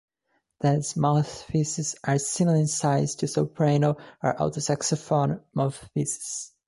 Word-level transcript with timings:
These 0.61 0.95
mouthpieces 0.95 1.95
are 2.03 2.17
similar 2.17 2.57
in 2.57 2.65
size 2.65 3.13
to 3.17 3.27
soprano 3.27 3.97
or 4.23 4.41
alto 4.41 4.59
saxophone 4.59 5.41
mouthpieces. 5.53 6.53